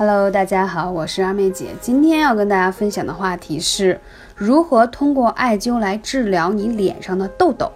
[0.00, 1.66] Hello，大家好，我是二妹姐。
[1.78, 4.00] 今天要跟大家分享的话题是
[4.34, 7.70] 如何通过艾灸来治疗你脸上的痘痘。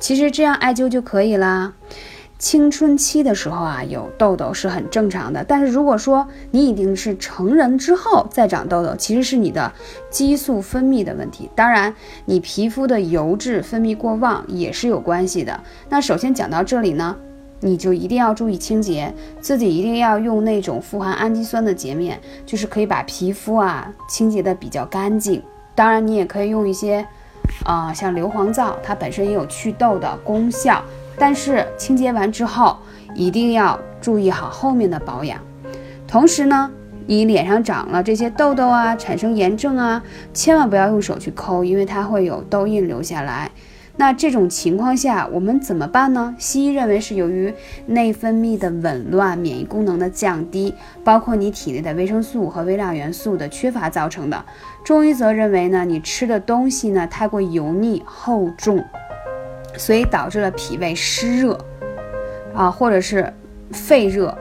[0.00, 1.72] 其实这样艾灸就可以啦。
[2.40, 5.44] 青春期的时候啊，有痘痘是很正常的。
[5.44, 9.72] 但是如果说你已经是成人之后再长痘痘，其实是你的
[10.10, 11.48] 激素分泌的问题。
[11.54, 11.94] 当然，
[12.24, 15.60] 你皮肤的油脂分泌过旺也是有关系的。
[15.88, 17.16] 那首先讲到这里呢，
[17.60, 25.42] 你就一定要注意清洁，自己一定要用那种富含氨基酸的洁面，就是可以把皮肤啊清洁的比较干净。
[25.74, 27.06] 当然，你也可以用一些，
[27.64, 30.82] 啊，像硫磺皂，它本身也有祛痘的功效。
[31.18, 32.78] 但是清洁完之后，
[33.14, 35.38] 一定要注意好后面的保养。
[36.08, 36.70] 同时呢，
[37.06, 43.50] 你脸上长了这些痘痘啊，产生炎症啊，千万不要用手去抠，因为它会有痘印留下来。
[44.00, 46.34] 那这种情况下，我们怎么办呢？
[46.38, 47.52] 西医认为是由于
[47.84, 50.72] 内分泌的紊乱、免疫功能的降低，
[51.04, 54.42] 包括你体内的维生素和微量元素的缺乏造成的。
[54.82, 58.82] 中医则认为呢，你吃的东西呢太过油腻厚重。
[59.76, 61.58] 所以导致了脾胃湿热，
[62.54, 63.30] 啊，或者是
[63.70, 64.36] 肺热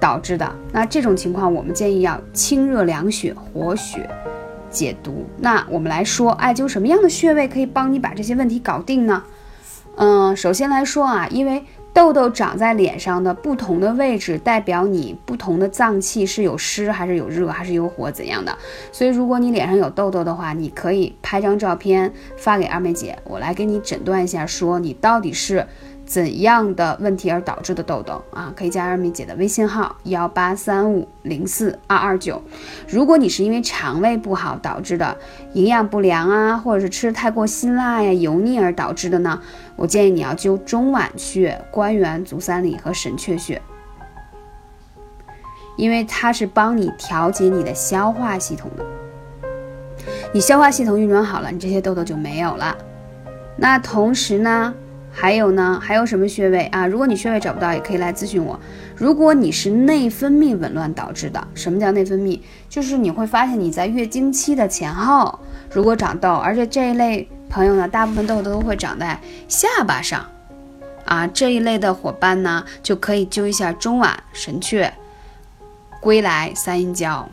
[0.00, 0.48] 导致的。
[0.70, 4.08] 那这种情况，我们建议要清热凉血、活血
[4.70, 5.26] 解毒。
[5.38, 9.22] 那我们来说，艾灸什么样的穴位可以帮你把这些问题搞定呢？
[9.96, 18.56] 嗯，首先来说啊，因为痘痘长在脸上的不同的位置，代表你不同的脏器是有湿还是有热还是有火怎样的。
[18.92, 25.66] 所以如果你脸上有痘痘的话，你可以拍张照片发给二妹姐，我来给你诊断一下，说你到底是。
[26.08, 28.50] 怎样的问题而导致的痘痘啊？
[28.56, 32.42] 可以加二米姐的微信号幺八三五零四二二九。
[32.88, 35.14] 如果你是因为肠胃不好导致的
[35.52, 39.38] 营养不良啊，或者是吃太过辛辣呀、油腻而导致的呢？
[39.76, 43.60] 我建议你要灸中脘穴、关元、足三里和神阙穴，
[45.76, 48.84] 因为它是帮你调节你的消化系统的。
[50.32, 52.74] 你消化系统运转好了，你这些痘痘就没有了。
[53.58, 54.72] 那同时呢？
[55.10, 55.80] 还有呢？
[55.82, 56.86] 还有什么穴位啊？
[56.86, 58.58] 如果你穴位找不到，也可以来咨询我。
[58.94, 62.40] 如果你是内分泌紊乱导致的，什么叫内分泌？
[62.68, 65.38] 就是你会发现你在月经期的前后，
[65.72, 69.18] 如果长痘，而且这一类朋友呢，大部分痘痘都会长在
[69.48, 70.24] 下巴上
[71.04, 71.26] 啊。
[71.26, 74.90] 这一类的伙伴呢，就可以灸一下中脘、神阙、
[76.00, 77.28] 归来、三阴交。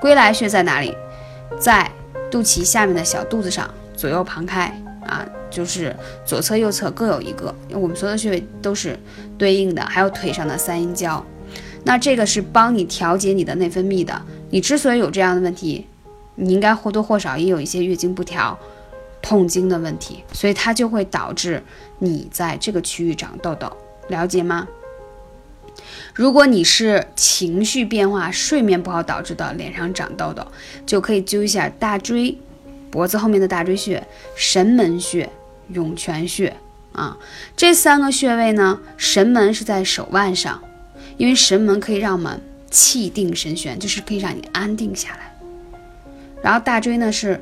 [0.00, 0.94] 归来穴在哪里？
[1.58, 1.90] 在
[2.30, 4.72] 肚脐下面的小肚子上，左右旁开
[5.06, 5.26] 啊。
[5.48, 5.94] 就是
[6.26, 8.98] 左侧、右侧各有一个，我们所有的穴位都是
[9.38, 11.24] 对应的，还有腿上的三阴交。
[11.84, 14.20] 那这个是帮你调节你的内分泌的。
[14.50, 15.86] 你之所以有这样的问题，
[16.34, 18.58] 你应该或多或少也有一些月经不调、
[19.22, 21.62] 痛经的问题，所以它就会导致
[22.00, 23.74] 你在这个区域长痘痘，
[24.08, 24.66] 了解吗？
[26.12, 30.44] 如果你是情绪变化、睡眠不好导致的脸上长痘痘，
[30.84, 32.36] 就可以灸一下大椎。
[32.96, 34.02] 脖子后面的大椎穴、
[34.34, 35.28] 神门穴、
[35.68, 36.56] 涌泉穴
[36.94, 37.14] 啊，
[37.54, 40.58] 这三个穴位呢，神门是在手腕上，
[41.18, 42.40] 因为神门可以让我们
[42.70, 45.38] 气定神闲，就是可以让你安定下来。
[46.40, 47.38] 然后大椎呢，是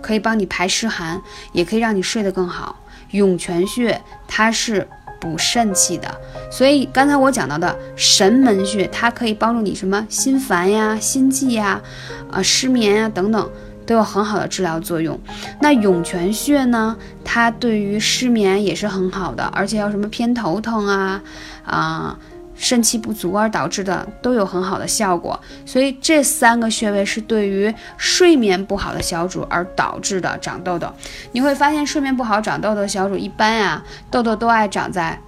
[0.00, 1.20] 可以帮你排湿寒，
[1.52, 2.82] 也可以让你睡得更好。
[3.10, 4.88] 涌泉穴它是
[5.20, 6.10] 补肾气的，
[6.50, 11.82] 所以刚才我讲到的神门穴，它可以帮助你什么心烦呀、心悸呀、
[12.30, 13.50] 啊失眠呀等等。
[13.86, 15.18] 都有很好的治疗作用。
[15.60, 16.96] 那涌泉穴呢？
[17.24, 21.22] 它对于失眠也是很好的，而且要什么偏头疼啊、
[21.64, 22.18] 啊
[22.58, 25.38] 肾气不足而导致的都有很好的效果。
[25.66, 30.88] 所以这三个穴位是对于睡眠不好的小主而导致的长痘痘。
[31.32, 35.20] 你会发现睡眠不好长痘痘小主一般呀，痘痘都爱长在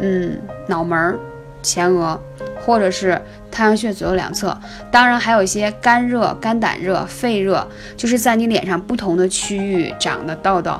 [0.00, 1.18] 嗯脑门儿、
[1.60, 2.20] 前额。
[2.66, 4.58] 或者是太阳穴左右两侧，
[4.90, 7.64] 当然还有一些肝热、肝胆热、肺热，
[7.96, 10.76] 就是在你脸上不同的区域长的痘痘，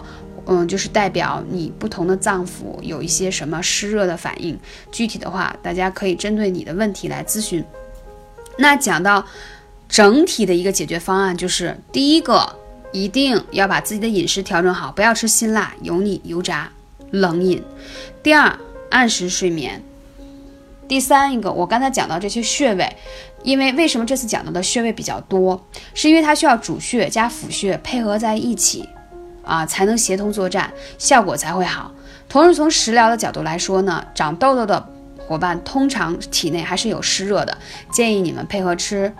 [0.46, 4.58] 嗯，就是代表你不同的脏腑有一些什么湿热的反应。
[4.90, 7.64] 具体的话，大家可以针对你的问题来咨询。
[8.58, 9.24] 那讲到
[9.88, 12.52] 整体的一个解决方案，就是第一个，
[12.90, 16.68] 一定要把自己的饮食调整好，不要吃辛辣、油腻、油炸、
[17.12, 17.62] 冷饮。
[18.24, 18.58] 第二，
[18.90, 19.80] 按时睡眠。
[20.88, 22.96] 第三一个，我刚才讲到这些穴位，
[23.42, 28.88] 因为为什么这次讲到的穴位比较多，是因为它需要主穴加辅穴配合在一起，
[29.44, 31.92] 啊，才能协同作战，效果才会好。
[32.28, 34.88] 同时从食疗的角度来说呢，长痘痘的
[35.18, 37.56] 伙伴通常体内还是有湿热的，
[37.90, 39.12] 建议你们配合吃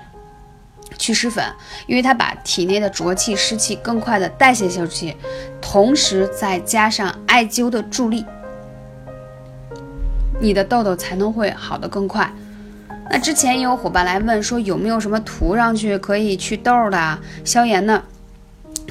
[0.99, 1.45] 祛湿粉，
[1.87, 5.17] 因为它把体内的浊气湿气更快的代谢出去，
[5.61, 8.25] 同时再加上艾灸的助力。
[10.41, 12.31] 你的痘痘才能会好的更快，
[13.11, 18.03] 那之前也有伙伴来问说有没有什么涂上去可以祛痘的、消炎的？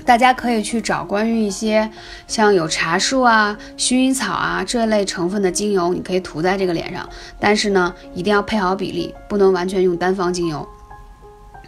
[0.06, 1.90] 大家可以去找关于一些
[2.28, 7.08] 像有茶树啊、薰衣草啊这类成分的精油，你可以涂在这个脸上。
[7.40, 10.68] 但是呢，一定要配好比例，不能完全用单方精油，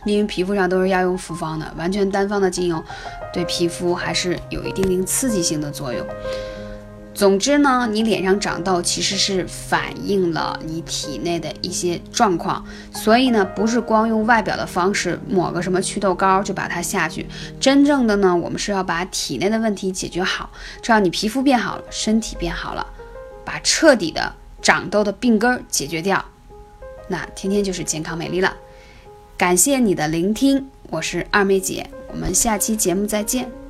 [0.05, 2.83] 因为皮肤上都是要用复方的，完全单方的精油
[3.33, 6.05] 对皮肤还是有一定定刺激性的作用。
[7.17, 17.25] 总之呢，你脸上长痘其实是反映了你体内的一些状况，所以呢，不是光用外表的方式抹个什么祛痘膏就把它下去。
[17.59, 22.85] 真正的呢，我们是要把体内的问题解决好，这样你皮肤变好了，身体变好了，
[23.43, 26.23] 把彻底的长痘的病根解决掉，
[27.07, 28.55] 那天天就是健康美丽了。
[29.35, 33.66] 感谢你的聆听，我是二妹姐，我们下期节目再见。